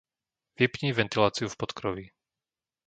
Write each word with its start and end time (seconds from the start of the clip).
Vypni 0.57 0.89
ventiláciu 1.01 1.45
v 1.49 1.57
podkroví. 1.61 2.05